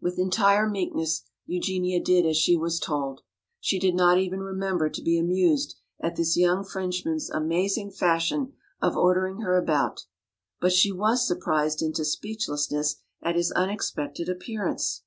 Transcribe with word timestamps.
With 0.00 0.18
entire 0.18 0.68
meekness 0.68 1.22
Eugenia 1.46 2.02
did 2.02 2.26
as 2.26 2.36
she 2.36 2.56
was 2.56 2.80
told. 2.80 3.20
She 3.60 3.78
did 3.78 3.94
not 3.94 4.18
even 4.18 4.40
remember 4.40 4.90
to 4.90 5.00
be 5.00 5.16
amused 5.16 5.76
at 6.00 6.16
this 6.16 6.36
young 6.36 6.64
Frenchman's 6.64 7.30
amazing 7.30 7.92
fashion 7.92 8.54
of 8.82 8.96
ordering 8.96 9.42
her 9.42 9.56
about. 9.56 10.06
But 10.60 10.72
she 10.72 10.90
was 10.90 11.24
surprised 11.24 11.80
into 11.80 12.04
speechlessness 12.04 12.96
at 13.22 13.36
his 13.36 13.52
unexpected 13.52 14.28
appearance. 14.28 15.04